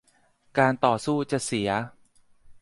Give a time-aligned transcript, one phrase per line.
[0.57, 1.69] การต่อสู้จะเสีย